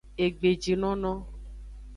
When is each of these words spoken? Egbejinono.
Egbejinono. 0.25 1.13